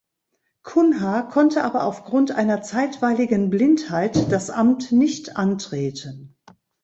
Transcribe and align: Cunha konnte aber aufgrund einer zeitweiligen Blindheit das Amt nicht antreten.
Cunha 0.63 1.21
konnte 1.21 1.63
aber 1.63 1.83
aufgrund 1.83 2.31
einer 2.31 2.63
zeitweiligen 2.63 3.51
Blindheit 3.51 4.31
das 4.31 4.49
Amt 4.49 4.91
nicht 4.91 5.37
antreten. 5.37 6.35